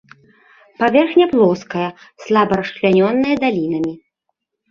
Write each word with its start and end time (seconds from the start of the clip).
Паверхня 0.83 1.25
плоская, 1.33 1.89
слаба 2.27 2.53
расчлянёная 2.61 3.35
далінамі. 3.43 3.93